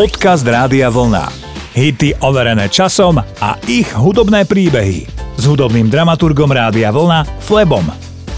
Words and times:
Podcast 0.00 0.48
Rádia 0.48 0.88
Vlna. 0.88 1.28
Hity 1.76 2.24
overené 2.24 2.72
časom 2.72 3.20
a 3.20 3.50
ich 3.68 3.92
hudobné 3.92 4.48
príbehy. 4.48 5.04
S 5.36 5.44
hudobným 5.44 5.92
dramaturgom 5.92 6.48
Rádia 6.48 6.88
Vlna 6.88 7.28
Flebom. 7.44 7.84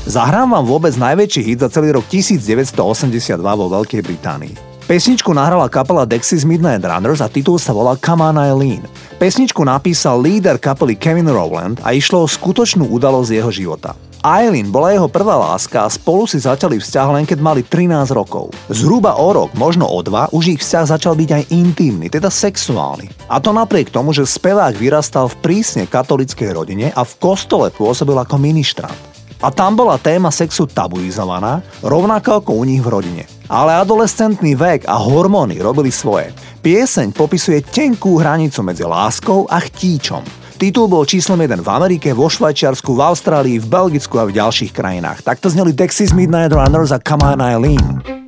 Zahrám 0.03 0.59
vám 0.59 0.67
vôbec 0.67 0.91
najväčší 0.99 1.47
hit 1.47 1.63
za 1.63 1.71
celý 1.71 1.95
rok 1.95 2.03
1982 2.11 3.39
vo 3.39 3.71
Veľkej 3.79 4.03
Británii. 4.03 4.55
Pesničku 4.91 5.31
nahrala 5.31 5.71
kapela 5.71 6.03
Dexys 6.03 6.43
Midnight 6.43 6.83
Runners 6.83 7.23
a 7.23 7.31
titul 7.31 7.63
sa 7.63 7.71
volá 7.71 7.95
Come 7.95 8.27
on 8.27 8.43
Eileen. 8.43 8.83
Pesničku 9.23 9.63
napísal 9.63 10.19
líder 10.19 10.59
kapely 10.59 10.99
Kevin 10.99 11.31
Rowland 11.31 11.79
a 11.87 11.95
išlo 11.95 12.27
o 12.27 12.27
skutočnú 12.27 12.91
udalosť 12.91 13.39
jeho 13.39 13.55
života. 13.55 13.95
Eileen 14.23 14.71
bola 14.71 14.95
jeho 14.95 15.11
prvá 15.11 15.35
láska 15.35 15.83
a 15.83 15.91
spolu 15.91 16.31
si 16.31 16.39
začali 16.39 16.79
vzťah 16.79 17.09
len 17.11 17.25
keď 17.27 17.43
mali 17.43 17.67
13 17.67 18.07
rokov. 18.15 18.55
Zhruba 18.71 19.19
o 19.19 19.35
rok, 19.35 19.51
možno 19.59 19.91
o 19.91 19.99
dva, 19.99 20.31
už 20.31 20.55
ich 20.55 20.61
vzťah 20.63 20.95
začal 20.95 21.19
byť 21.19 21.31
aj 21.35 21.43
intimný, 21.51 22.07
teda 22.07 22.31
sexuálny. 22.31 23.11
A 23.27 23.43
to 23.43 23.51
napriek 23.51 23.91
tomu, 23.91 24.15
že 24.15 24.23
spevák 24.23 24.79
vyrastal 24.79 25.27
v 25.27 25.43
prísne 25.43 25.91
katolickej 25.91 26.55
rodine 26.55 26.95
a 26.95 27.03
v 27.03 27.19
kostole 27.19 27.75
pôsobil 27.75 28.15
ako 28.15 28.39
ministrant. 28.39 28.95
A 29.43 29.51
tam 29.51 29.75
bola 29.75 29.99
téma 29.99 30.31
sexu 30.31 30.71
tabuizovaná, 30.71 31.59
rovnako 31.83 32.47
ako 32.47 32.51
u 32.55 32.63
nich 32.63 32.79
v 32.79 32.95
rodine. 32.95 33.25
Ale 33.51 33.75
adolescentný 33.75 34.55
vek 34.55 34.87
a 34.87 35.03
hormóny 35.03 35.59
robili 35.59 35.91
svoje. 35.91 36.31
Pieseň 36.63 37.11
popisuje 37.11 37.59
tenkú 37.67 38.23
hranicu 38.23 38.63
medzi 38.63 38.87
láskou 38.87 39.51
a 39.51 39.59
chtíčom. 39.59 40.42
Titul 40.57 40.89
bol 40.89 41.05
číslom 41.05 41.37
1 41.41 41.61
v 41.61 41.69
Amerike, 41.69 42.15
vo 42.17 42.31
Švajčiarsku, 42.31 42.97
v 42.97 43.01
Austrálii, 43.03 43.57
v 43.61 43.67
Belgicku 43.67 44.17
a 44.17 44.29
v 44.29 44.37
ďalších 44.37 44.73
krajinách. 44.73 45.25
Takto 45.27 45.53
zneli 45.53 45.77
Texas 45.77 46.17
Midnight 46.17 46.55
Runners 46.55 46.95
a 46.95 46.99
Come 47.03 47.27
On 47.27 47.41
Eileen. 47.43 48.22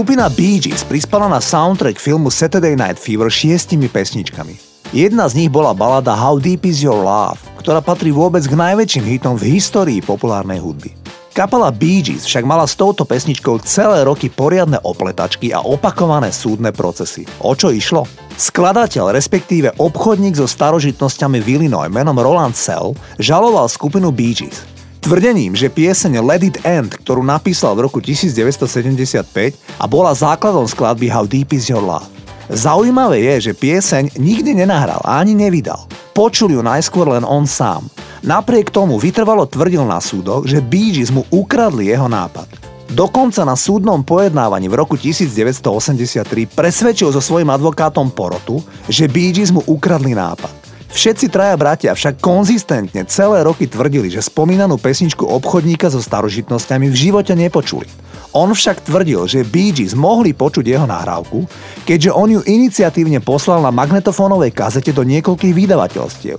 Skupina 0.00 0.32
Bee 0.32 0.56
Gees 0.56 0.80
prispala 0.80 1.28
na 1.28 1.44
soundtrack 1.44 2.00
filmu 2.00 2.32
Saturday 2.32 2.72
Night 2.72 2.96
Fever 2.96 3.28
šiestimi 3.28 3.84
pesničkami. 3.84 4.56
Jedna 4.96 5.28
z 5.28 5.36
nich 5.36 5.52
bola 5.52 5.76
balada 5.76 6.16
How 6.16 6.40
Deep 6.40 6.64
Is 6.64 6.80
Your 6.80 7.04
Love, 7.04 7.36
ktorá 7.60 7.84
patrí 7.84 8.08
vôbec 8.08 8.40
k 8.48 8.56
najväčším 8.56 9.04
hitom 9.04 9.36
v 9.36 9.60
histórii 9.60 10.00
populárnej 10.00 10.56
hudby. 10.56 10.96
Kapela 11.36 11.68
Bee 11.68 12.00
Gees 12.00 12.24
však 12.24 12.48
mala 12.48 12.64
s 12.64 12.80
touto 12.80 13.04
pesničkou 13.04 13.60
celé 13.60 14.00
roky 14.08 14.32
poriadne 14.32 14.80
opletačky 14.80 15.52
a 15.52 15.60
opakované 15.60 16.32
súdne 16.32 16.72
procesy. 16.72 17.28
O 17.44 17.52
čo 17.52 17.68
išlo? 17.68 18.08
Skladateľ, 18.40 19.12
respektíve 19.12 19.76
obchodník 19.76 20.32
so 20.32 20.48
starožitnosťami 20.48 21.44
v 21.44 21.60
Illinois 21.60 21.92
menom 21.92 22.16
Roland 22.16 22.56
Sell 22.56 22.96
žaloval 23.20 23.68
skupinu 23.68 24.08
Bee 24.08 24.32
Gees. 24.32 24.64
Tvrdením, 25.00 25.56
že 25.56 25.72
pieseň 25.72 26.20
Let 26.20 26.44
It 26.44 26.58
End, 26.60 26.92
ktorú 26.92 27.24
napísal 27.24 27.72
v 27.72 27.88
roku 27.88 28.04
1975 28.04 29.56
a 29.80 29.84
bola 29.88 30.12
základom 30.12 30.68
skladby 30.68 31.08
How 31.08 31.24
Deep 31.24 31.56
Is 31.56 31.72
Your 31.72 31.80
Love. 31.80 32.04
Zaujímavé 32.52 33.24
je, 33.24 33.48
že 33.50 33.52
pieseň 33.56 34.20
nikdy 34.20 34.60
nenahral 34.60 35.00
a 35.00 35.24
ani 35.24 35.32
nevydal. 35.32 35.88
Počul 36.12 36.52
ju 36.52 36.60
najskôr 36.60 37.08
len 37.08 37.24
on 37.24 37.48
sám. 37.48 37.88
Napriek 38.20 38.68
tomu 38.68 39.00
vytrvalo 39.00 39.48
tvrdil 39.48 39.88
na 39.88 40.04
súdoch, 40.04 40.44
že 40.44 40.60
Bee 40.60 40.92
Gees 40.92 41.08
mu 41.08 41.24
ukradli 41.32 41.88
jeho 41.88 42.04
nápad. 42.04 42.60
Dokonca 42.92 43.46
na 43.48 43.56
súdnom 43.56 44.04
pojednávaní 44.04 44.68
v 44.68 44.84
roku 44.84 45.00
1983 45.00 46.28
presvedčil 46.52 47.08
so 47.08 47.24
svojím 47.24 47.48
advokátom 47.48 48.12
porotu, 48.12 48.60
že 48.84 49.08
Bee 49.08 49.32
Gees 49.32 49.48
mu 49.48 49.64
ukradli 49.64 50.12
nápad. 50.12 50.59
Všetci 50.90 51.30
traja 51.30 51.54
bratia 51.54 51.94
však 51.94 52.18
konzistentne 52.18 53.06
celé 53.06 53.46
roky 53.46 53.70
tvrdili, 53.70 54.10
že 54.10 54.26
spomínanú 54.26 54.74
pesničku 54.74 55.22
obchodníka 55.22 55.86
so 55.86 56.02
starožitnosťami 56.02 56.90
v 56.90 56.96
živote 56.98 57.32
nepočuli. 57.38 57.86
On 58.34 58.50
však 58.50 58.86
tvrdil, 58.86 59.26
že 59.26 59.46
Bee 59.46 59.70
Gees 59.70 59.94
mohli 59.94 60.34
počuť 60.34 60.66
jeho 60.66 60.86
nahrávku, 60.86 61.46
keďže 61.86 62.10
on 62.10 62.30
ju 62.34 62.40
iniciatívne 62.42 63.22
poslal 63.22 63.62
na 63.62 63.70
magnetofónovej 63.74 64.50
kazete 64.50 64.90
do 64.90 65.06
niekoľkých 65.06 65.54
vydavateľstiev. 65.54 66.38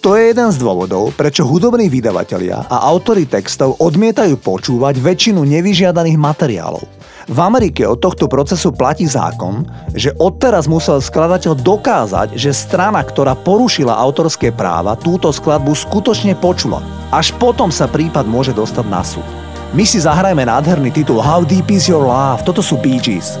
To 0.00 0.16
je 0.16 0.32
jeden 0.32 0.48
z 0.48 0.56
dôvodov, 0.56 1.12
prečo 1.12 1.44
hudobní 1.44 1.92
vydavatelia 1.92 2.64
a 2.72 2.88
autory 2.88 3.28
textov 3.28 3.76
odmietajú 3.84 4.40
počúvať 4.40 4.96
väčšinu 4.96 5.44
nevyžiadaných 5.44 6.16
materiálov. 6.16 6.99
V 7.30 7.38
Amerike 7.38 7.86
od 7.86 8.02
tohto 8.02 8.26
procesu 8.26 8.74
platí 8.74 9.06
zákon, 9.06 9.62
že 9.94 10.10
odteraz 10.18 10.66
musel 10.66 10.98
skladateľ 10.98 11.54
dokázať, 11.62 12.34
že 12.34 12.50
strana, 12.50 13.06
ktorá 13.06 13.38
porušila 13.38 13.94
autorské 13.94 14.50
práva, 14.50 14.98
túto 14.98 15.30
skladbu 15.30 15.70
skutočne 15.70 16.34
počula. 16.34 16.82
Až 17.14 17.30
potom 17.38 17.70
sa 17.70 17.86
prípad 17.86 18.26
môže 18.26 18.50
dostať 18.50 18.86
na 18.90 19.06
súd. 19.06 19.22
My 19.70 19.86
si 19.86 20.02
zahrajme 20.02 20.42
nádherný 20.42 20.90
titul 20.90 21.22
How 21.22 21.46
Deep 21.46 21.70
Is 21.70 21.86
Your 21.86 22.02
Love, 22.02 22.42
toto 22.42 22.66
sú 22.66 22.74
Bee 22.82 22.98
Gees. 22.98 23.38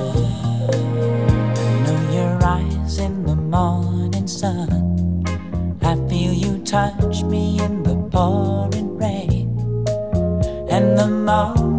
touch 6.70 7.24
me 7.24 7.58
in 7.58 7.82
the 7.82 7.96
pouring 8.14 8.94
rain. 8.96 9.50
And 10.70 10.96
the 10.96 11.08
moment 11.08 11.69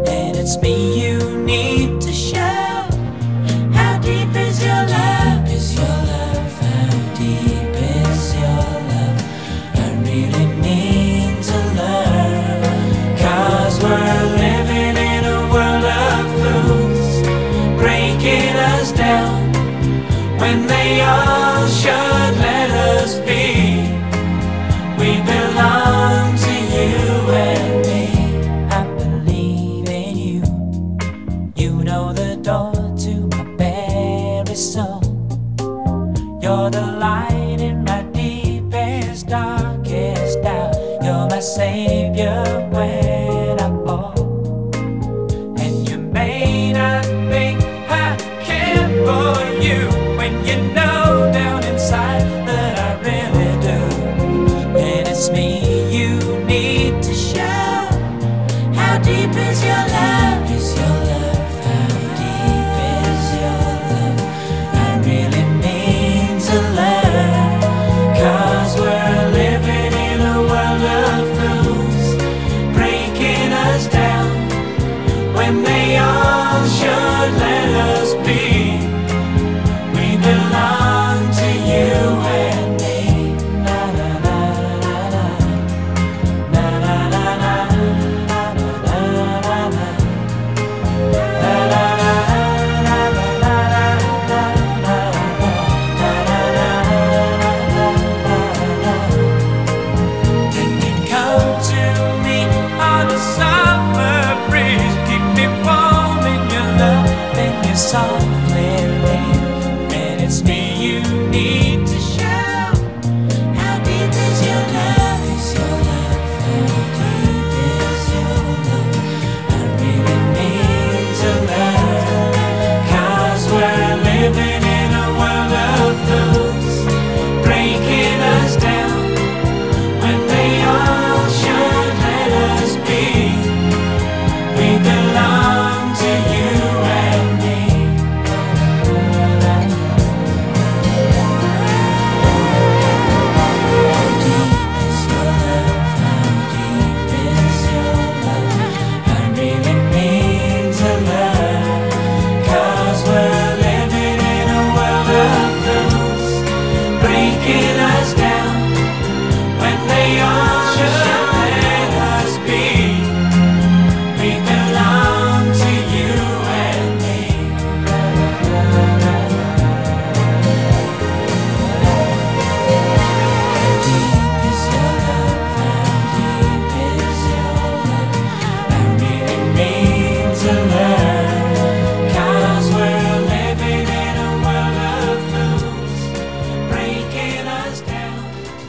And 0.09 0.37
it's 0.37 0.57
me 0.63 0.88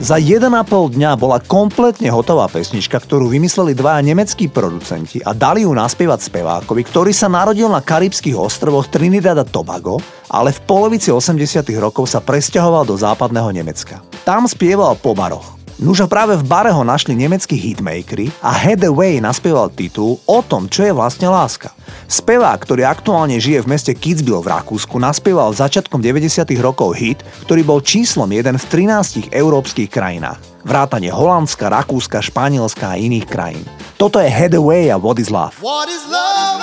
Za 0.10 0.18
1,5 0.18 0.98
dňa 0.98 1.14
bola 1.22 1.38
kompletne 1.38 2.10
hotová 2.10 2.50
pesnička, 2.50 2.98
ktorú 2.98 3.30
vymysleli 3.30 3.78
dvaja 3.78 4.02
nemeckí 4.02 4.50
producenti 4.50 5.22
a 5.22 5.38
dali 5.38 5.62
ju 5.62 5.70
naspievať 5.70 6.26
spevákovi, 6.26 6.82
ktorý 6.82 7.14
sa 7.14 7.30
narodil 7.30 7.70
na 7.70 7.78
karibských 7.78 8.34
ostrovoch 8.34 8.90
Trinidad 8.90 9.38
a 9.38 9.46
Tobago, 9.46 10.02
ale 10.34 10.50
v 10.50 10.66
polovici 10.66 11.14
80 11.14 11.62
rokov 11.78 12.10
sa 12.10 12.26
presťahoval 12.26 12.90
do 12.90 12.98
západného 12.98 13.54
Nemecka. 13.54 14.02
Tam 14.26 14.50
spieval 14.50 14.98
po 14.98 15.14
baroch. 15.14 15.59
Nužo 15.80 16.12
práve 16.12 16.36
v 16.36 16.44
bare 16.44 16.76
ho 16.76 16.84
našli 16.84 17.16
nemeckí 17.16 17.56
hitmakery 17.56 18.36
a 18.44 18.52
Hathaway 18.52 19.24
naspieval 19.24 19.72
titul 19.72 20.20
o 20.28 20.44
tom, 20.44 20.68
čo 20.68 20.84
je 20.84 20.92
vlastne 20.92 21.32
láska. 21.32 21.72
Spevák, 22.04 22.60
ktorý 22.60 22.84
aktuálne 22.84 23.40
žije 23.40 23.64
v 23.64 23.72
meste 23.72 23.96
Kitzbühel 23.96 24.44
v 24.44 24.52
Rakúsku, 24.60 25.00
naspieval 25.00 25.56
začiatkom 25.56 26.04
90. 26.04 26.52
rokov 26.60 27.00
hit, 27.00 27.24
ktorý 27.48 27.64
bol 27.64 27.80
číslom 27.80 28.28
jeden 28.28 28.60
v 28.60 28.66
13 28.68 29.32
európskych 29.32 29.88
krajinách. 29.88 30.44
Vrátane 30.68 31.16
Holandska, 31.16 31.72
Rakúska, 31.72 32.20
Španielska 32.20 32.92
a 32.92 33.00
iných 33.00 33.24
krajín. 33.32 33.64
Toto 33.96 34.20
je 34.20 34.28
Hathaway 34.28 34.92
a 34.92 35.00
What 35.00 35.16
is 35.16 35.32
Love. 35.32 35.64
What 35.64 35.88
is 35.88 36.04
love? 36.12 36.60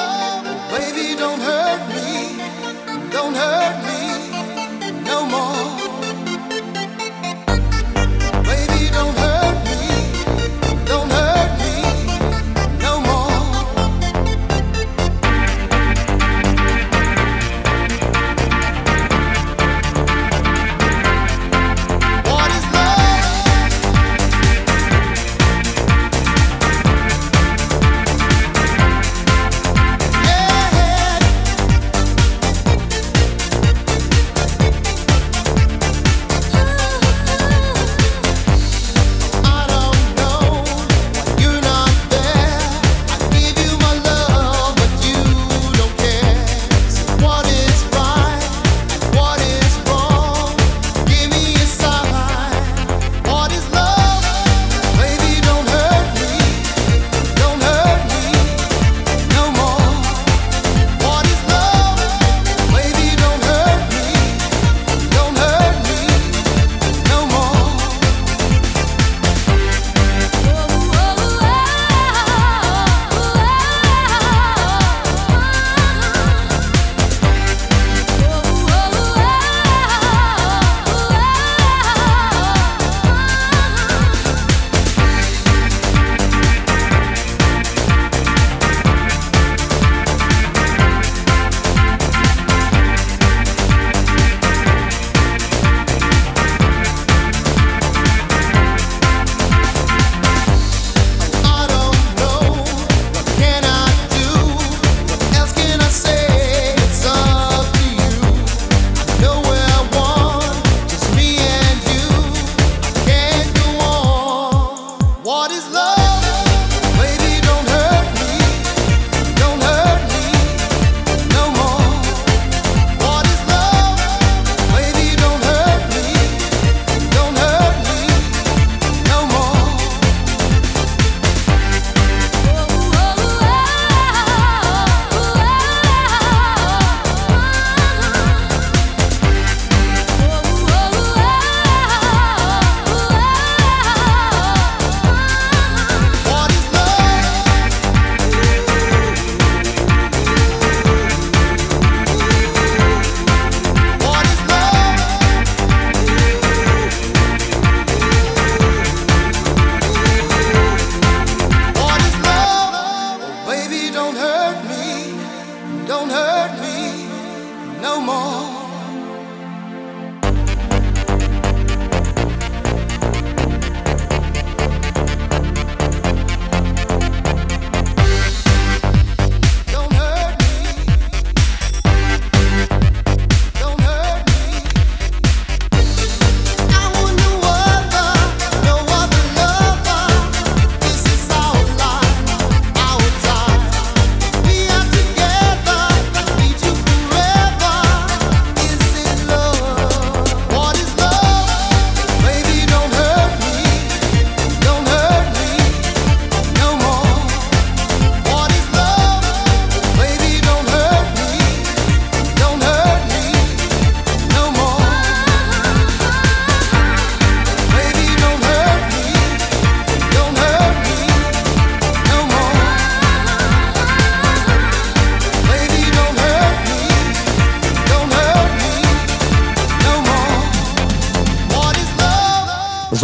Baby, 0.69 1.17
don't 1.17 1.41
hurt 1.41 1.81
me. 1.89 2.37
Don't 3.09 3.33
hurt 3.33 3.56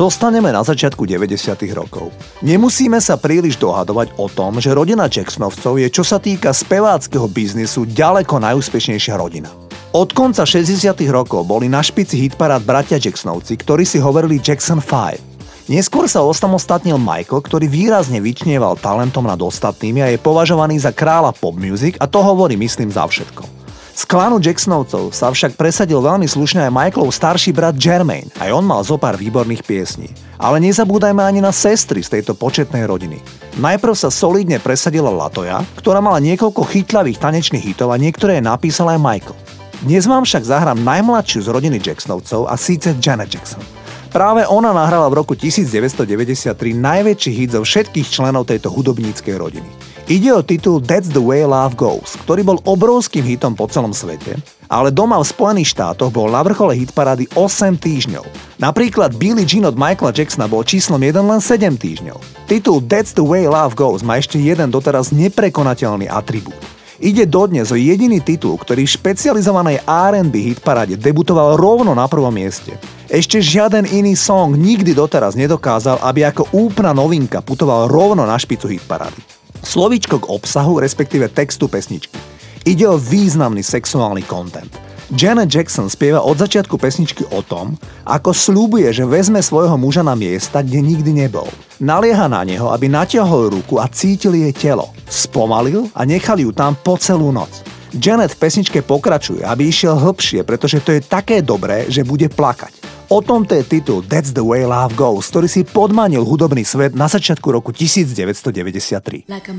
Zostaneme 0.02 0.50
na 0.50 0.66
začiatku 0.66 1.06
90. 1.06 1.62
rokov. 1.78 2.10
Nemusíme 2.42 2.98
sa 2.98 3.14
príliš 3.14 3.54
dohadovať 3.54 4.18
o 4.18 4.26
tom, 4.26 4.58
že 4.58 4.74
rodina 4.74 5.06
Jacksonovcov 5.06 5.78
je 5.78 5.86
čo 5.94 6.02
sa 6.02 6.18
týka 6.18 6.50
speváckého 6.50 7.30
biznisu 7.30 7.86
ďaleko 7.86 8.42
najúspešnejšia 8.42 9.14
rodina. 9.14 9.46
Od 9.94 10.10
konca 10.10 10.42
60. 10.42 10.90
rokov 11.06 11.46
boli 11.46 11.70
na 11.70 11.78
špici 11.86 12.18
hitparád 12.18 12.66
bratia 12.66 12.98
Jacksonovci, 12.98 13.54
ktorí 13.54 13.86
si 13.86 14.02
hovorili 14.02 14.42
Jackson 14.42 14.82
5. 14.82 15.70
Neskôr 15.70 16.10
sa 16.10 16.26
osamostatnil 16.26 16.98
Michael, 16.98 17.38
ktorý 17.38 17.70
výrazne 17.70 18.18
vyčnieval 18.18 18.82
talentom 18.82 19.22
nad 19.22 19.38
ostatnými 19.38 20.02
a 20.02 20.10
je 20.10 20.18
považovaný 20.18 20.82
za 20.82 20.90
kráľa 20.90 21.30
pop 21.30 21.54
music 21.54 21.94
a 22.02 22.10
to 22.10 22.18
hovorí 22.26 22.58
myslím 22.58 22.90
za 22.90 23.06
všetko. 23.06 23.61
Z 23.92 24.08
klanu 24.08 24.40
Jacksonovcov 24.40 25.12
sa 25.12 25.28
však 25.28 25.60
presadil 25.60 26.00
veľmi 26.00 26.24
slušne 26.24 26.64
aj 26.64 26.72
Michaelov 26.72 27.12
starší 27.12 27.52
brat 27.52 27.76
Jermaine, 27.76 28.32
aj 28.40 28.48
on 28.48 28.64
mal 28.64 28.80
zo 28.80 28.96
pár 28.96 29.20
výborných 29.20 29.60
piesní. 29.68 30.08
Ale 30.40 30.64
nezabúdajme 30.64 31.20
ani 31.20 31.44
na 31.44 31.52
sestry 31.52 32.00
z 32.00 32.18
tejto 32.18 32.32
početnej 32.32 32.88
rodiny. 32.88 33.20
Najprv 33.60 33.92
sa 33.92 34.08
solidne 34.08 34.56
presadila 34.64 35.12
Latoja, 35.12 35.60
ktorá 35.76 36.00
mala 36.00 36.24
niekoľko 36.24 36.64
chytľavých 36.72 37.20
tanečných 37.20 37.68
hitov 37.68 37.92
a 37.92 38.00
niektoré 38.00 38.40
napísal 38.40 38.96
aj 38.96 39.04
Michael. 39.04 39.36
Dnes 39.84 40.08
vám 40.08 40.24
však 40.24 40.48
zahrám 40.48 40.80
najmladšiu 40.80 41.44
z 41.44 41.48
rodiny 41.52 41.76
Jacksonovcov 41.76 42.48
a 42.48 42.56
síce 42.56 42.96
Janet 42.96 43.28
Jackson. 43.28 43.60
Práve 44.08 44.48
ona 44.48 44.72
nahrala 44.72 45.08
v 45.12 45.20
roku 45.20 45.36
1993 45.36 46.52
najväčší 46.76 47.32
hit 47.32 47.56
zo 47.56 47.60
všetkých 47.60 48.08
členov 48.08 48.48
tejto 48.48 48.72
hudobníckej 48.72 49.36
rodiny. 49.36 49.91
Ide 50.10 50.34
o 50.34 50.42
titul 50.42 50.82
That's 50.82 51.14
the 51.14 51.22
way 51.22 51.46
love 51.46 51.78
goes, 51.78 52.18
ktorý 52.26 52.42
bol 52.42 52.58
obrovským 52.66 53.22
hitom 53.22 53.54
po 53.54 53.70
celom 53.70 53.94
svete, 53.94 54.34
ale 54.66 54.90
doma 54.90 55.14
v 55.22 55.30
Spojených 55.30 55.78
štátoch 55.78 56.10
bol 56.10 56.26
na 56.26 56.42
vrchole 56.42 56.74
hitparády 56.74 57.30
8 57.38 57.78
týždňov. 57.78 58.26
Napríklad 58.58 59.14
Billie 59.14 59.46
Jean 59.46 59.70
od 59.70 59.78
Michaela 59.78 60.10
Jacksona 60.10 60.50
bol 60.50 60.66
číslom 60.66 60.98
1 60.98 61.22
len 61.22 61.38
7 61.38 61.78
týždňov. 61.78 62.18
Titul 62.50 62.82
That's 62.82 63.14
the 63.14 63.22
way 63.22 63.46
love 63.46 63.78
goes 63.78 64.02
má 64.02 64.18
ešte 64.18 64.42
jeden 64.42 64.74
doteraz 64.74 65.14
neprekonateľný 65.14 66.10
atribút. 66.10 66.58
Ide 66.98 67.30
dodnes 67.30 67.70
o 67.70 67.78
jediný 67.78 68.18
titul, 68.18 68.58
ktorý 68.58 68.82
v 68.82 68.94
špecializovanej 68.98 69.86
R&B 69.86 70.34
hitparáde 70.50 70.98
debutoval 70.98 71.54
rovno 71.54 71.94
na 71.94 72.10
prvom 72.10 72.34
mieste. 72.34 72.74
Ešte 73.06 73.38
žiaden 73.38 73.86
iný 73.86 74.18
song 74.18 74.58
nikdy 74.58 74.98
doteraz 74.98 75.38
nedokázal, 75.38 76.02
aby 76.02 76.26
ako 76.26 76.50
úplná 76.50 76.90
novinka 76.90 77.38
putoval 77.38 77.86
rovno 77.86 78.26
na 78.26 78.34
špicu 78.34 78.66
hitparády. 78.66 79.41
Slovíčko 79.62 80.18
k 80.22 80.28
obsahu, 80.28 80.82
respektíve 80.82 81.30
textu 81.30 81.70
pesničky. 81.70 82.18
Ide 82.62 82.86
o 82.86 82.98
významný 82.98 83.62
sexuálny 83.62 84.22
content. 84.26 84.70
Janet 85.12 85.52
Jackson 85.52 85.92
spieva 85.92 86.24
od 86.24 86.40
začiatku 86.40 86.80
pesničky 86.80 87.28
o 87.36 87.44
tom, 87.44 87.76
ako 88.08 88.32
slúbuje, 88.32 88.88
že 88.96 89.04
vezme 89.04 89.44
svojho 89.44 89.76
muža 89.76 90.00
na 90.00 90.16
miesta, 90.16 90.64
kde 90.64 90.80
nikdy 90.80 91.12
nebol. 91.12 91.44
Nalieha 91.82 92.32
na 92.32 92.40
neho, 92.46 92.72
aby 92.72 92.88
natiahol 92.88 93.52
ruku 93.52 93.76
a 93.76 93.90
cítil 93.92 94.32
jej 94.32 94.54
telo. 94.56 94.88
Spomalil 95.10 95.92
a 95.92 96.08
nechal 96.08 96.40
ju 96.40 96.48
tam 96.54 96.72
po 96.80 96.96
celú 96.96 97.28
noc. 97.28 97.60
Janet 97.92 98.32
v 98.32 98.40
pesničke 98.40 98.80
pokračuje, 98.80 99.44
aby 99.44 99.68
išiel 99.68 100.00
hlbšie, 100.00 100.48
pretože 100.48 100.80
to 100.80 100.96
je 100.96 101.04
také 101.04 101.44
dobré, 101.44 101.92
že 101.92 102.08
bude 102.08 102.32
plakať. 102.32 102.91
O 103.12 103.20
tomto 103.20 103.52
je 103.52 103.60
titul 103.68 104.00
That's 104.08 104.32
the 104.32 104.40
way 104.40 104.64
love 104.64 104.96
goes, 104.96 105.28
ktorý 105.28 105.44
si 105.44 105.68
podmanil 105.68 106.24
hudobný 106.24 106.64
svet 106.64 106.96
na 106.96 107.12
začiatku 107.12 107.44
roku 107.52 107.68
1993. 107.68 109.28
Like. 109.28 109.52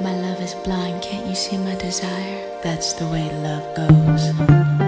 My 0.00 0.10
love 0.10 0.40
is 0.40 0.56
blind, 0.64 1.04
can't 1.04 1.28
you 1.28 1.36
see 1.36 1.60
my 1.60 1.76
desire? 1.76 2.40
That's 2.64 2.96
the 2.96 3.04
way 3.12 3.28
love 3.44 3.68
goes. 3.76 4.83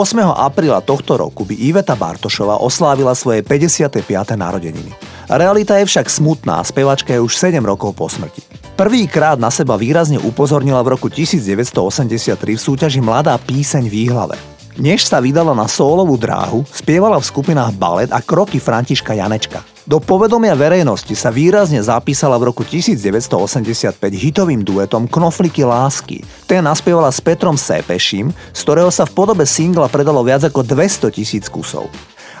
8. 0.00 0.16
apríla 0.32 0.80
tohto 0.80 1.20
roku 1.20 1.44
by 1.44 1.52
Iveta 1.52 1.92
Bartošová 1.92 2.56
oslávila 2.56 3.12
svoje 3.12 3.44
55. 3.44 4.00
narodeniny. 4.32 4.96
Realita 5.28 5.76
je 5.76 5.84
však 5.84 6.08
smutná, 6.08 6.64
spevačka 6.64 7.12
je 7.12 7.20
už 7.20 7.36
7 7.36 7.60
rokov 7.60 7.92
po 7.92 8.08
smrti. 8.08 8.40
Prvýkrát 8.80 9.36
na 9.36 9.52
seba 9.52 9.76
výrazne 9.76 10.16
upozornila 10.16 10.80
v 10.80 10.96
roku 10.96 11.12
1983 11.12 12.32
v 12.32 12.56
súťaži 12.56 13.04
Mladá 13.04 13.36
píseň 13.36 13.92
Výhlave. 13.92 14.40
Než 14.80 15.04
sa 15.04 15.20
vydala 15.20 15.52
na 15.52 15.68
sólovú 15.68 16.16
dráhu, 16.16 16.64
spievala 16.72 17.20
v 17.20 17.28
skupinách 17.28 17.76
Balet 17.76 18.08
a 18.08 18.24
Kroky 18.24 18.56
Františka 18.56 19.12
Janečka. 19.12 19.60
Do 19.90 19.98
povedomia 19.98 20.54
verejnosti 20.54 21.10
sa 21.18 21.34
výrazne 21.34 21.82
zapísala 21.82 22.38
v 22.38 22.54
roku 22.54 22.62
1985 22.62 23.98
hitovým 24.14 24.62
duetom 24.62 25.10
Knofliky 25.10 25.66
lásky. 25.66 26.22
Ten 26.46 26.62
naspievala 26.62 27.10
s 27.10 27.18
Petrom 27.18 27.58
Sepeším, 27.58 28.30
z 28.54 28.60
ktorého 28.62 28.94
sa 28.94 29.02
v 29.02 29.18
podobe 29.18 29.42
singla 29.42 29.90
predalo 29.90 30.22
viac 30.22 30.46
ako 30.46 30.62
200 30.62 31.10
tisíc 31.10 31.50
kusov. 31.50 31.90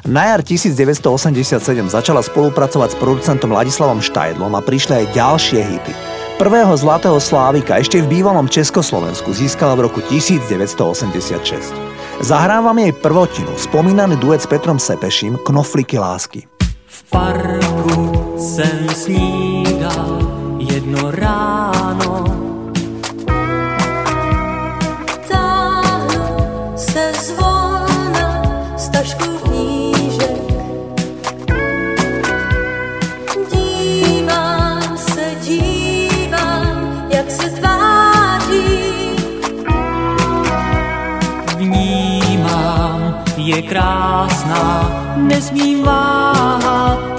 Na 0.06 0.30
jar 0.30 0.46
1987 0.46 1.58
začala 1.90 2.22
spolupracovať 2.22 2.94
s 2.94 3.00
producentom 3.02 3.50
Ladislavom 3.50 3.98
Štajdlom 3.98 4.54
a 4.54 4.62
prišli 4.62 5.02
aj 5.02 5.06
ďalšie 5.10 5.60
hity. 5.74 5.92
Prvého 6.38 6.70
zlatého 6.78 7.18
slávika 7.18 7.82
ešte 7.82 7.98
v 7.98 8.22
bývalom 8.22 8.46
Československu 8.46 9.34
získala 9.34 9.74
v 9.74 9.90
roku 9.90 9.98
1986. 10.06 11.74
Zahrávam 12.22 12.78
jej 12.78 12.94
prvotinu, 12.94 13.50
spomínaný 13.58 14.22
duet 14.22 14.38
s 14.38 14.46
Petrom 14.46 14.78
Sepeším 14.78 15.34
Knofliky 15.42 15.98
lásky 15.98 16.49
parku 17.10 18.12
jsem 18.38 18.88
snídal 18.88 20.18
jedno 20.58 21.10
ráno. 21.10 22.24
Táhnu 25.28 26.72
se 26.76 27.12
zvolna 27.12 28.42
z 28.76 28.88
tašku 28.88 29.38
knížek. 29.38 30.40
Dívám 33.52 34.98
se, 34.98 35.34
dívám, 35.42 37.06
jak 37.12 37.30
se 37.30 37.50
tváří. 37.50 39.10
Vnímám, 41.56 43.24
je 43.36 43.62
krásná, 43.62 44.99
nesmím 45.30 45.82
váhat. 45.82 47.09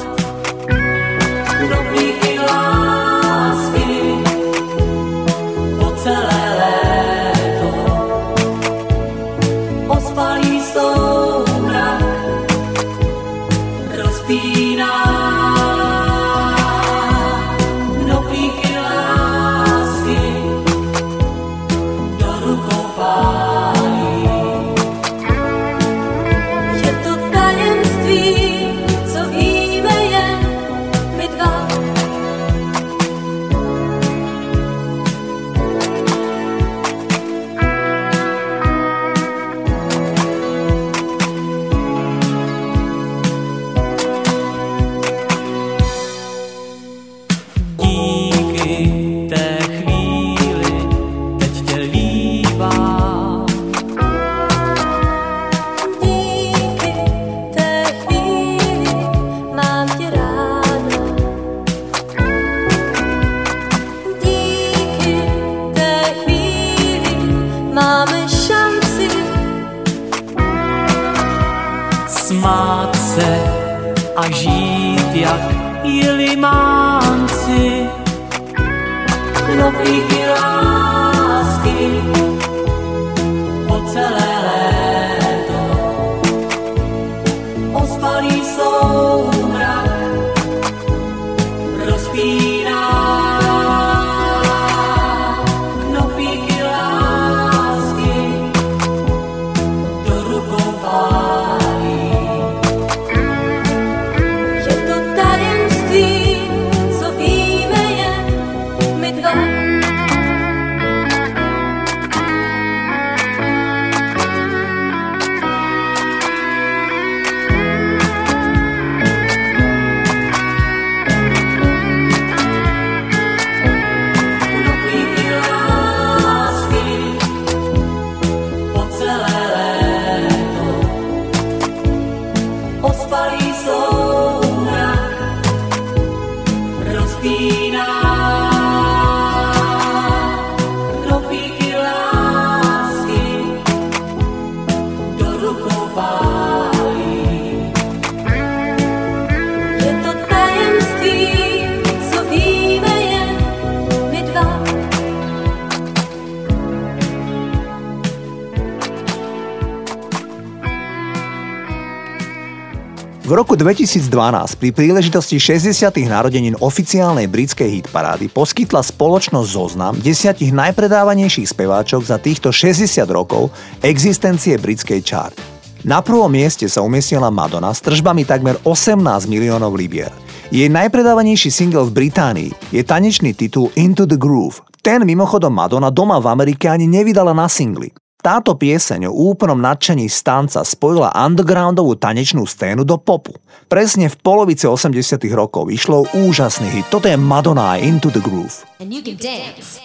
2012 163.71 164.59
pri 164.59 164.75
príležitosti 164.75 165.39
60. 165.39 165.71
narodenín 166.03 166.59
oficiálnej 166.59 167.31
britskej 167.31 167.79
hitparády 167.79 168.27
poskytla 168.27 168.83
spoločnosť 168.83 169.47
zoznam 169.47 169.95
desiatich 169.95 170.51
najpredávanejších 170.51 171.55
speváčok 171.55 172.03
za 172.03 172.19
týchto 172.19 172.51
60 172.51 172.99
rokov 173.07 173.47
existencie 173.79 174.59
britskej 174.59 174.99
chart. 174.99 175.39
Na 175.87 176.03
prvom 176.03 176.27
mieste 176.27 176.67
sa 176.67 176.83
umiestnila 176.83 177.31
Madonna 177.31 177.71
s 177.71 177.79
tržbami 177.79 178.27
takmer 178.27 178.59
18 178.67 178.99
miliónov 179.31 179.71
libier. 179.71 180.11
Jej 180.51 180.67
najpredávanejší 180.67 181.47
single 181.47 181.87
v 181.87 181.95
Británii 181.95 182.75
je 182.75 182.83
tanečný 182.83 183.31
titul 183.31 183.71
Into 183.79 184.03
the 184.03 184.19
Groove. 184.19 184.59
Ten 184.83 185.07
mimochodom 185.07 185.55
Madonna 185.55 185.87
doma 185.87 186.19
v 186.19 186.27
Amerike 186.27 186.67
ani 186.67 186.91
nevydala 186.91 187.31
na 187.31 187.47
singli. 187.47 187.87
Táto 188.21 188.53
pieseň 188.53 189.09
o 189.09 189.33
úplnom 189.33 189.57
nadšení 189.57 190.05
stanca 190.05 190.61
spojila 190.61 191.09
undergroundovú 191.09 191.97
tanečnú 191.97 192.45
scénu 192.45 192.85
do 192.85 193.01
popu. 193.01 193.33
Presne 193.65 194.13
v 194.13 194.15
polovici 194.21 194.69
80 194.69 194.93
rokov 195.33 195.65
vyšlo 195.65 196.05
úžasný 196.13 196.69
hit. 196.69 196.85
Toto 196.93 197.09
je 197.09 197.17
Madonna 197.17 197.81
Into 197.81 198.13
the 198.13 198.21
Groove. 198.21 198.61
And 198.77 198.93
you 198.93 199.01
can 199.01 199.17
dance. 199.17 199.81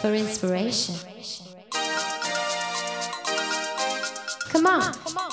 For 0.00 0.16
inspiration. 0.16 0.96
Come 4.48 4.64
on. 4.64 4.88
Come 5.04 5.20
on. 5.20 5.27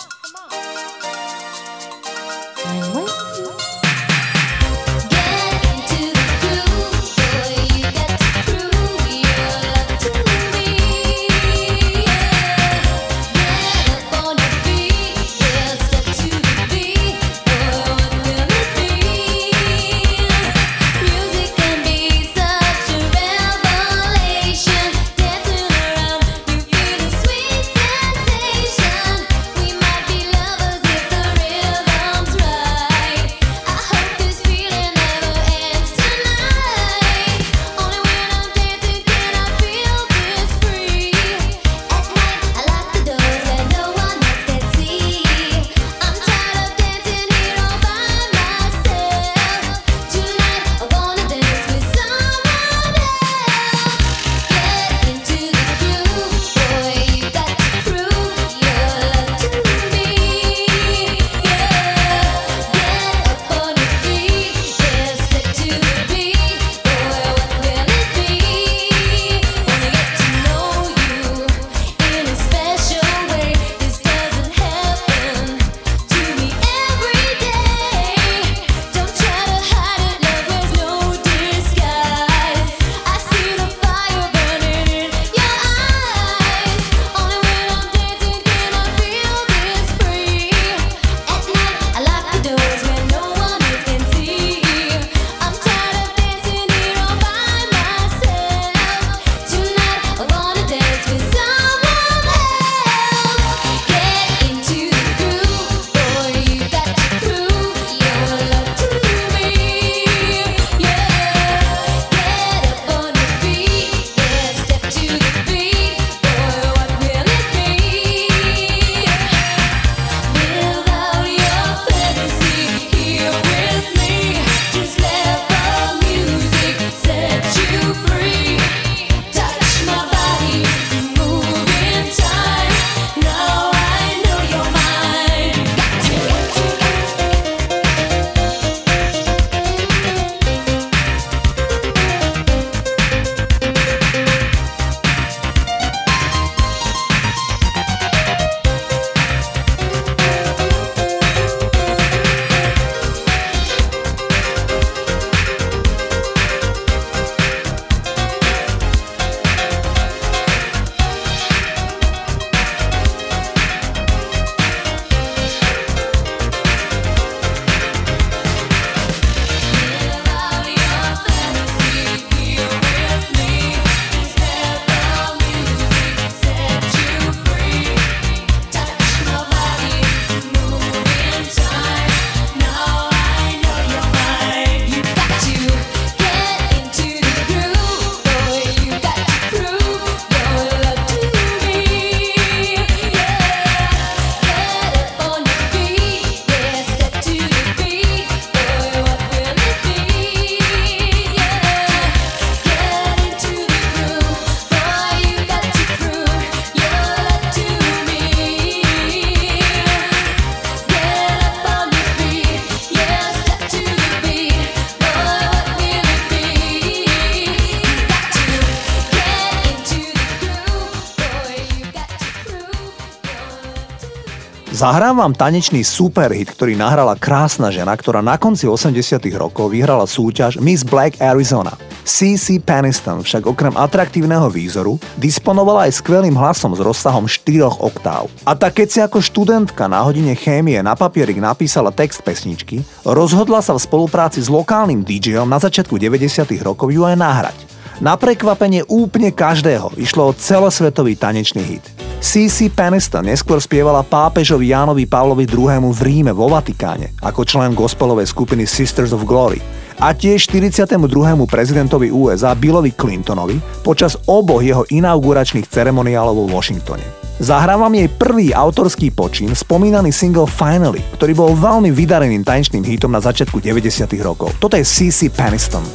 Zahrávam 224.76 225.32
tanečný 225.32 225.88
superhit, 225.88 226.52
ktorý 226.52 226.76
nahrala 226.76 227.16
krásna 227.16 227.72
žena, 227.72 227.96
ktorá 227.96 228.20
na 228.20 228.36
konci 228.36 228.68
80 228.68 229.24
rokov 229.40 229.72
vyhrala 229.72 230.04
súťaž 230.04 230.60
Miss 230.60 230.84
Black 230.84 231.16
Arizona. 231.24 231.80
CC 232.04 232.60
Peniston 232.60 233.24
však 233.24 233.48
okrem 233.48 233.72
atraktívneho 233.72 234.52
výzoru 234.52 235.00
disponovala 235.16 235.88
aj 235.88 236.04
skvelým 236.04 236.36
hlasom 236.36 236.76
s 236.76 236.84
rozsahom 236.84 237.24
4 237.24 237.72
oktáv. 237.72 238.28
A 238.44 238.52
tak 238.52 238.84
keď 238.84 238.88
si 238.92 239.00
ako 239.00 239.24
študentka 239.24 239.88
na 239.88 240.04
hodine 240.04 240.36
chémie 240.36 240.76
na 240.84 240.92
papierik 240.92 241.40
napísala 241.40 241.96
text 241.96 242.20
pesničky, 242.20 242.84
rozhodla 243.08 243.64
sa 243.64 243.72
v 243.72 243.80
spolupráci 243.80 244.44
s 244.44 244.52
lokálnym 244.52 245.08
DJom 245.08 245.48
na 245.48 245.56
začiatku 245.56 245.96
90 245.96 246.52
rokov 246.60 246.92
ju 246.92 247.08
aj 247.08 247.16
nahrať. 247.16 247.58
Na 248.04 248.20
prekvapenie 248.20 248.84
úplne 248.92 249.32
každého 249.32 249.96
išlo 249.96 250.28
o 250.28 250.36
celosvetový 250.36 251.16
tanečný 251.16 251.64
hit. 251.64 251.95
CC 252.26 252.74
Peniston 252.74 253.30
neskôr 253.30 253.62
spievala 253.62 254.02
pápežovi 254.02 254.74
Jánovi 254.74 255.06
Pavlovi 255.06 255.46
II. 255.46 255.94
v 255.94 256.02
Ríme 256.02 256.34
vo 256.34 256.50
Vatikáne 256.50 257.14
ako 257.22 257.46
člen 257.46 257.78
gospelovej 257.78 258.26
skupiny 258.26 258.66
Sisters 258.66 259.14
of 259.14 259.30
Glory 259.30 259.62
a 260.02 260.10
tiež 260.10 260.50
42. 260.50 260.98
prezidentovi 261.46 262.10
USA 262.10 262.58
Billovi 262.58 262.98
Clintonovi 262.98 263.62
počas 263.86 264.18
oboch 264.26 264.66
jeho 264.66 264.90
inauguračných 264.90 265.70
ceremoniálov 265.70 266.50
vo 266.50 266.58
Washingtone. 266.58 267.06
Zahrávam 267.38 267.94
jej 267.94 268.10
prvý 268.10 268.58
autorský 268.58 269.14
počin, 269.14 269.54
spomínaný 269.54 270.10
single 270.10 270.50
Finally, 270.50 271.06
ktorý 271.22 271.38
bol 271.38 271.54
veľmi 271.54 271.94
vydareným 271.94 272.42
tanečným 272.42 272.90
hitom 272.90 273.14
na 273.14 273.22
začiatku 273.22 273.62
90. 273.62 273.86
rokov. 274.26 274.50
Toto 274.58 274.74
je 274.74 274.82
CC 274.82 275.30
Peniston. 275.30 275.86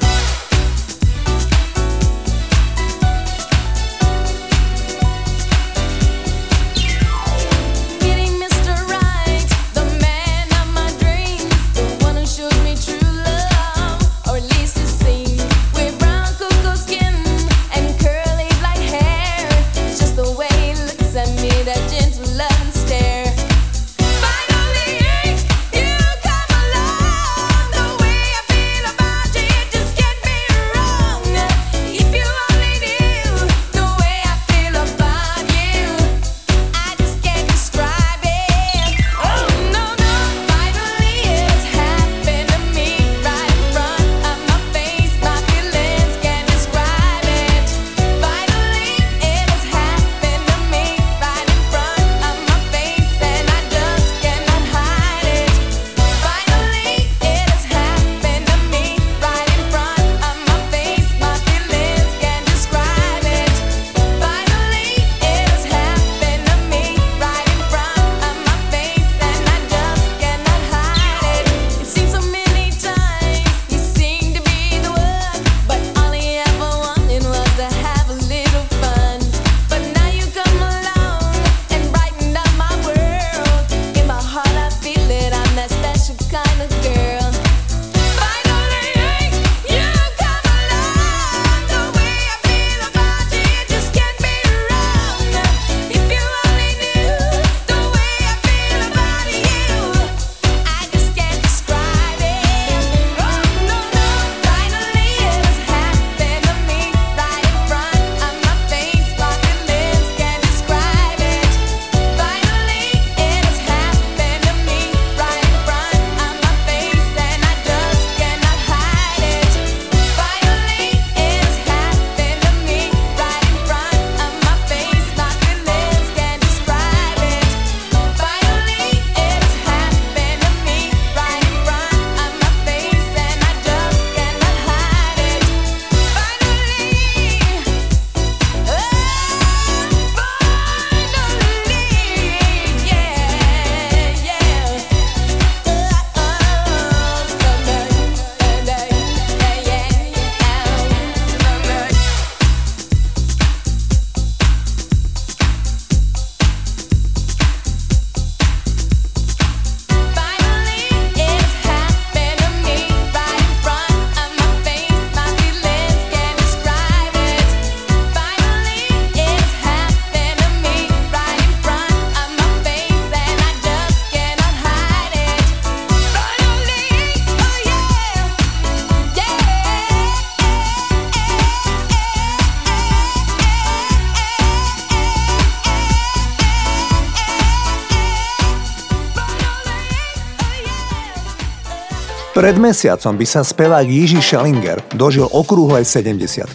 Pred 192.51 192.59
mesiacom 192.59 193.15
by 193.15 193.27
sa 193.31 193.47
spevák 193.47 193.87
Jiří 193.87 194.19
Schellinger 194.19 194.83
dožil 194.99 195.23
okrúhlej 195.23 195.87
70 195.87 196.51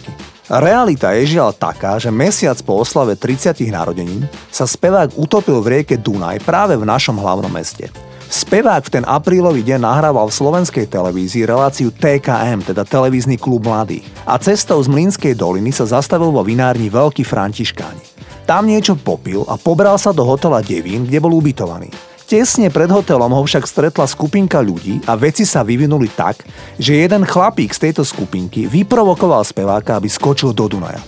Realita 0.52 1.16
je 1.16 1.40
žiaľ 1.40 1.56
taká, 1.56 1.96
že 1.96 2.12
mesiac 2.12 2.60
po 2.60 2.84
oslave 2.84 3.16
30 3.16 3.56
narodenín 3.72 4.28
sa 4.52 4.68
spevák 4.68 5.16
utopil 5.16 5.56
v 5.64 5.80
rieke 5.80 5.96
Dunaj 5.96 6.44
práve 6.44 6.76
v 6.76 6.84
našom 6.84 7.16
hlavnom 7.16 7.48
meste. 7.48 7.88
Spevák 8.28 8.84
v 8.84 8.92
ten 9.00 9.04
aprílový 9.08 9.64
deň 9.64 9.88
nahrával 9.88 10.28
v 10.28 10.36
slovenskej 10.36 10.84
televízii 10.84 11.48
reláciu 11.48 11.88
TKM, 11.88 12.60
teda 12.68 12.84
Televízny 12.84 13.40
klub 13.40 13.64
mladých. 13.64 14.04
A 14.28 14.36
cestou 14.36 14.76
z 14.84 14.92
Mlínskej 14.92 15.32
doliny 15.32 15.72
sa 15.72 15.88
zastavil 15.88 16.28
vo 16.28 16.44
vinárni 16.44 16.92
Veľký 16.92 17.24
Františkáni. 17.24 18.04
Tam 18.44 18.68
niečo 18.68 19.00
popil 19.00 19.48
a 19.48 19.56
pobral 19.56 19.96
sa 19.96 20.12
do 20.12 20.28
hotela 20.28 20.60
Devín, 20.60 21.08
kde 21.08 21.24
bol 21.24 21.32
ubytovaný. 21.40 21.88
Tesne 22.26 22.74
pred 22.74 22.90
hotelom 22.90 23.30
ho 23.30 23.42
však 23.46 23.70
stretla 23.70 24.02
skupinka 24.02 24.58
ľudí 24.58 24.98
a 25.06 25.14
veci 25.14 25.46
sa 25.46 25.62
vyvinuli 25.62 26.10
tak, 26.10 26.42
že 26.74 26.98
jeden 27.06 27.22
chlapík 27.22 27.70
z 27.70 27.86
tejto 27.86 28.02
skupinky 28.02 28.66
vyprovokoval 28.66 29.46
speváka, 29.46 29.94
aby 29.94 30.10
skočil 30.10 30.50
do 30.50 30.66
Dunaja. 30.66 30.98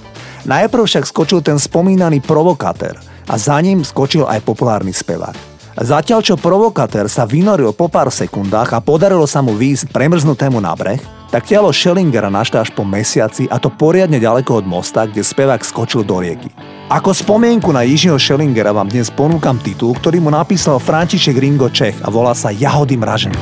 Najprv 0.47 0.87
však 0.87 1.11
skočil 1.11 1.43
ten 1.43 1.59
spomínaný 1.59 2.23
provokátor 2.23 3.03
a 3.27 3.35
za 3.35 3.59
ním 3.59 3.83
skočil 3.83 4.31
aj 4.31 4.47
populárny 4.47 4.95
spevák. 4.95 5.58
Zatiaľ 5.79 6.27
čo 6.27 6.35
provokatér 6.35 7.07
sa 7.07 7.23
vynoril 7.23 7.71
po 7.71 7.87
pár 7.87 8.11
sekundách 8.11 8.75
a 8.75 8.83
podarilo 8.83 9.31
sa 9.31 9.39
mu 9.39 9.55
výjsť 9.55 9.95
premrznutému 9.95 10.59
na 10.59 10.75
breh, 10.75 10.99
tak 11.31 11.47
telo 11.47 11.71
Schellingera 11.71 12.27
našla 12.27 12.67
až 12.67 12.75
po 12.75 12.83
mesiaci 12.83 13.47
a 13.47 13.63
to 13.63 13.71
poriadne 13.71 14.19
ďaleko 14.19 14.59
od 14.59 14.67
mosta, 14.67 15.07
kde 15.07 15.23
spevák 15.23 15.63
skočil 15.63 16.03
do 16.03 16.19
rieky. 16.19 16.51
Ako 16.91 17.15
spomienku 17.15 17.71
na 17.71 17.87
Jižího 17.87 18.19
Schellingera 18.19 18.75
vám 18.75 18.91
dnes 18.91 19.07
ponúkam 19.13 19.55
titul, 19.63 19.95
ktorý 19.95 20.19
mu 20.19 20.35
napísal 20.35 20.83
František 20.83 21.39
Ringo 21.39 21.71
Čech 21.71 21.95
a 22.03 22.11
volá 22.11 22.35
sa 22.35 22.51
Jahody 22.51 22.99
mražené. 22.99 23.39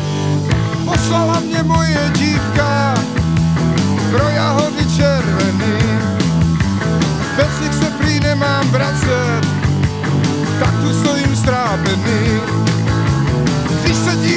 Poslala 0.85 1.41
mě 1.41 1.63
moje 1.63 2.06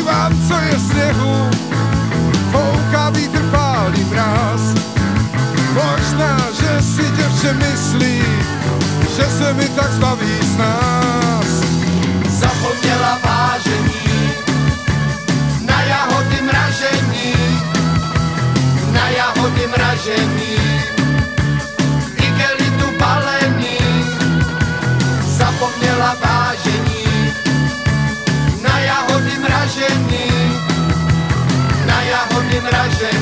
Dívám, 0.09 0.47
co 0.47 0.53
je 0.53 0.79
sněhu, 0.79 1.49
fouká 2.51 3.09
vítr 3.09 3.41
pálí 3.51 4.03
mráz. 4.03 4.61
Možná, 5.73 6.37
že 6.59 6.81
si 6.81 7.03
děvče 7.11 7.53
myslí, 7.53 8.23
že 9.15 9.25
se 9.25 9.53
mi 9.53 9.69
tak 9.69 9.91
zbaví 9.91 10.37
z 10.41 10.57
nás. 10.57 11.45
Zapomněla 12.29 13.19
vážení, 13.23 14.33
na 15.65 15.81
jahody 15.81 16.41
mražení, 16.41 17.61
na 18.91 19.09
jahody 19.09 19.67
mražení, 19.67 20.57
jahody 32.67 33.18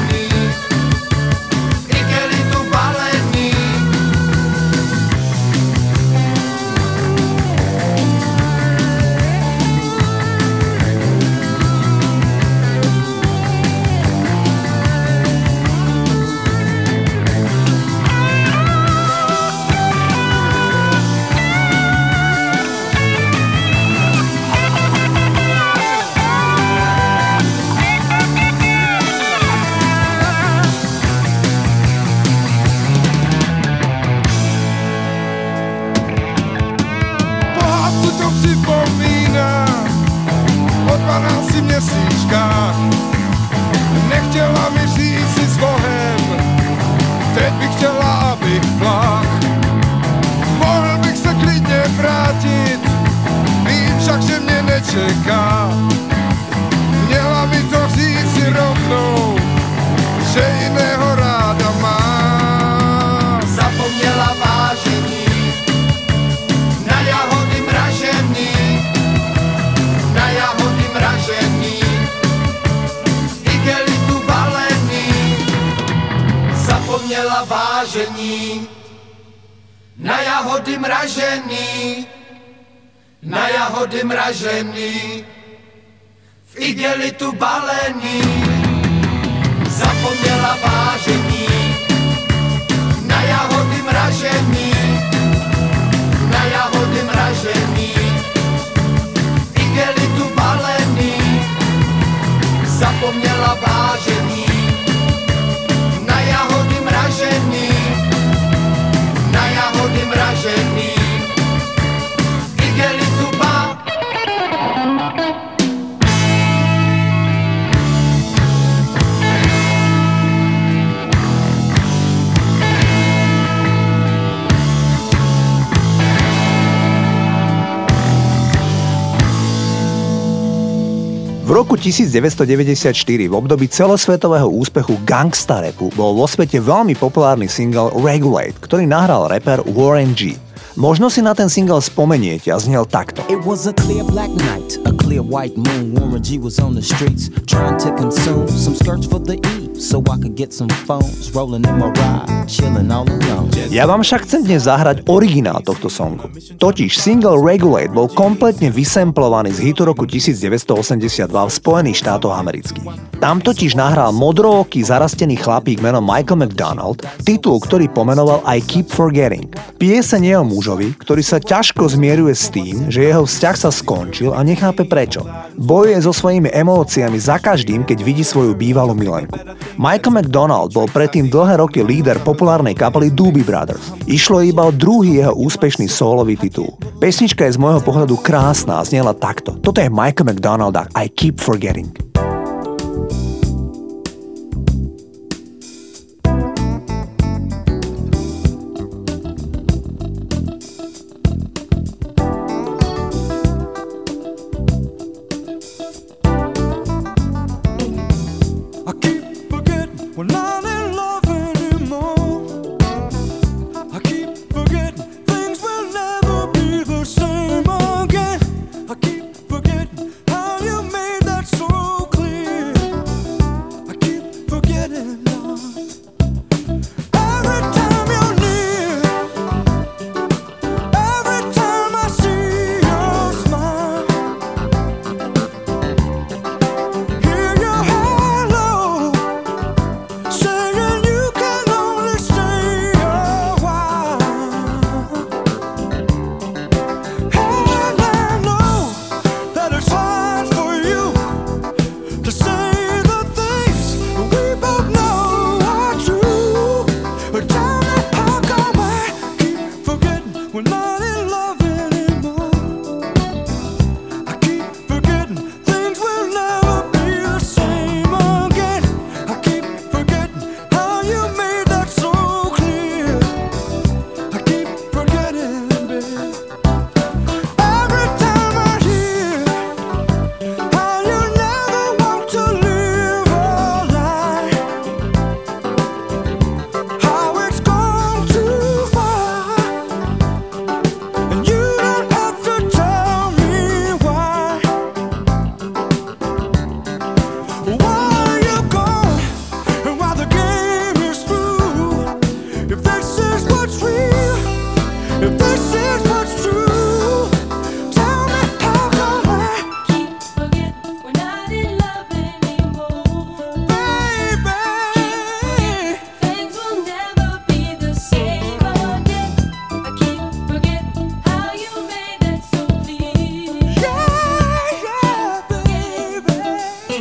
V 131.47 131.55
roku 131.55 131.79
1994 131.79 132.91
v 133.07 133.31
období 133.31 133.71
celosvetového 133.71 134.51
úspechu 134.51 134.99
gangsta 135.07 135.63
rapu 135.63 135.87
bol 135.95 136.11
vo 136.11 136.27
svete 136.27 136.59
veľmi 136.59 136.91
populárny 136.99 137.47
single 137.47 137.87
Regulate, 138.03 138.59
ktorý 138.59 138.83
nahral 138.83 139.31
rapper 139.31 139.63
Warren 139.63 140.11
G. 140.11 140.35
Možno 140.75 141.07
si 141.07 141.23
na 141.23 141.31
ten 141.31 141.47
single 141.47 141.79
spomeniete 141.79 142.51
a 142.51 142.59
znel 142.59 142.83
takto. 142.83 143.23
It 143.31 143.39
was 143.47 143.63
a 143.63 143.71
clear 143.71 144.03
black 144.03 144.27
night, 144.43 144.75
a 144.83 144.91
clear 144.91 145.23
white 145.23 145.55
moon. 145.55 145.95
Warren 145.95 146.19
G 146.19 146.35
was 146.35 146.59
on 146.59 146.75
the 146.75 146.83
streets 146.83 147.31
trying 147.47 147.79
to 147.79 147.95
consume 147.95 148.51
some 148.51 148.75
skirts 148.75 149.07
for 149.07 149.23
the 149.23 149.39
E, 149.39 149.66
so 149.79 150.01
I 150.09 150.17
could 150.17 150.35
get 150.35 150.53
some 150.53 150.69
phones. 150.85 151.31
Rolling 151.31 151.65
in 151.65 151.77
my 151.77 151.89
ride, 151.93 152.49
chilling 152.49 152.91
all 152.91 153.05
alone. 153.05 153.49
Ja 153.67 153.85
vám 153.85 154.01
však 154.01 154.25
chcem 154.25 154.41
dnes 154.47 154.65
zahrať 154.65 155.05
originál 155.05 155.61
tohto 155.61 155.91
songu. 155.91 156.29
Totiž 156.57 156.97
single 156.97 157.37
Regulate 157.37 157.93
bol 157.93 158.09
kompletne 158.09 158.73
vysemplovaný 158.73 159.53
z 159.53 159.69
hitu 159.69 159.85
roku 159.85 160.07
1982 160.07 161.29
v 161.29 161.51
Spojených 161.51 161.97
štátoch 162.01 162.33
amerických. 162.33 163.19
Tam 163.21 163.41
totiž 163.43 163.75
nahral 163.75 164.15
modrooký 164.15 164.81
zarastený 164.81 165.37
chlapík 165.41 165.83
menom 165.83 166.05
Michael 166.05 166.47
McDonald 166.47 167.03
titul, 167.27 167.59
ktorý 167.59 167.91
pomenoval 167.91 168.41
I 168.47 168.63
Keep 168.63 168.93
Forgetting. 168.93 169.51
Pieseň 169.77 170.21
je 170.23 170.35
o 170.37 170.45
mužovi, 170.45 170.95
ktorý 170.97 171.21
sa 171.21 171.37
ťažko 171.37 171.91
zmieruje 171.91 172.33
s 172.33 172.47
tým, 172.49 172.87
že 172.87 173.05
jeho 173.05 173.27
vzťah 173.27 173.55
sa 173.57 173.69
skončil 173.69 174.31
a 174.33 174.41
nechápe 174.41 174.87
prečo. 174.87 175.25
Bojuje 175.57 175.99
so 176.01 176.13
svojimi 176.15 176.49
emóciami 176.53 177.17
za 177.19 177.41
každým, 177.41 177.83
keď 177.83 177.97
vidí 178.05 178.23
svoju 178.23 178.55
bývalú 178.55 178.95
milenku. 178.95 179.35
Michael 179.77 180.17
McDonald 180.17 180.73
bol 180.73 180.89
predtým 180.89 181.29
dlhé 181.29 181.61
roky 181.61 181.85
líder 181.85 182.17
populárnej 182.25 182.73
kapely 182.73 183.13
Doobie 183.13 183.45
Brothers. 183.45 183.93
Išlo 184.09 184.41
iba 184.41 184.65
o 184.65 184.73
druhý 184.73 185.21
jeho 185.21 185.37
úspešný 185.37 185.85
solový 185.85 186.33
titul. 186.33 186.73
Pesnička 186.97 187.45
je 187.45 187.53
z 187.53 187.61
môjho 187.61 187.85
pohľadu 187.85 188.17
krásna 188.25 188.81
a 188.81 188.87
znela 188.89 189.13
takto. 189.13 189.53
Toto 189.61 189.77
je 189.77 189.93
Michael 189.93 190.33
McDonald 190.33 190.73
a 190.73 190.89
I 190.97 191.13
Keep 191.13 191.37
Forgetting. 191.37 192.06